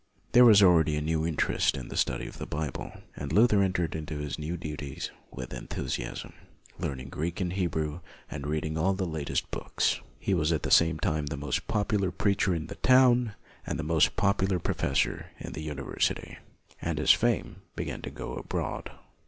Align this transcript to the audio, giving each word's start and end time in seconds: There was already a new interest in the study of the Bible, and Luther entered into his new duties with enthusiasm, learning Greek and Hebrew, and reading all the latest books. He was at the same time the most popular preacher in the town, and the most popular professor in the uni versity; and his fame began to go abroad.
There 0.31 0.45
was 0.45 0.63
already 0.63 0.95
a 0.95 0.99
new 1.01 1.27
interest 1.27 1.77
in 1.77 1.89
the 1.89 1.95
study 1.95 2.25
of 2.25 2.39
the 2.39 2.47
Bible, 2.47 2.91
and 3.15 3.31
Luther 3.31 3.61
entered 3.61 3.93
into 3.93 4.17
his 4.17 4.39
new 4.39 4.57
duties 4.57 5.11
with 5.29 5.53
enthusiasm, 5.53 6.33
learning 6.79 7.09
Greek 7.09 7.39
and 7.39 7.53
Hebrew, 7.53 7.99
and 8.27 8.47
reading 8.47 8.79
all 8.79 8.95
the 8.95 9.05
latest 9.05 9.51
books. 9.51 9.99
He 10.17 10.33
was 10.33 10.51
at 10.51 10.63
the 10.63 10.71
same 10.71 10.97
time 10.97 11.27
the 11.27 11.37
most 11.37 11.67
popular 11.67 12.09
preacher 12.09 12.55
in 12.55 12.65
the 12.65 12.77
town, 12.77 13.35
and 13.63 13.77
the 13.77 13.83
most 13.83 14.15
popular 14.15 14.57
professor 14.57 15.27
in 15.37 15.53
the 15.53 15.61
uni 15.61 15.83
versity; 15.83 16.37
and 16.81 16.97
his 16.97 17.11
fame 17.11 17.57
began 17.75 18.01
to 18.01 18.09
go 18.09 18.33
abroad. 18.33 18.89